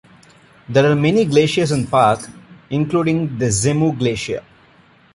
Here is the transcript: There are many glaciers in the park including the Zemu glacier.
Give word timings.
There 0.67 0.91
are 0.91 0.95
many 0.95 1.25
glaciers 1.25 1.71
in 1.71 1.83
the 1.85 1.87
park 1.87 2.21
including 2.71 3.37
the 3.37 3.49
Zemu 3.49 3.99
glacier. 3.99 4.43